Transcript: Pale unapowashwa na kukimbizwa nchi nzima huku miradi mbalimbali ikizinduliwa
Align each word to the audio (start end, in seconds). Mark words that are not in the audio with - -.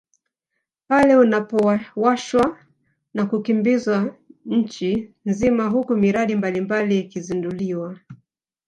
Pale 0.87 1.15
unapowashwa 1.17 2.57
na 3.13 3.25
kukimbizwa 3.25 4.15
nchi 4.45 5.13
nzima 5.25 5.67
huku 5.67 5.95
miradi 5.95 6.35
mbalimbali 6.35 6.99
ikizinduliwa 6.99 7.99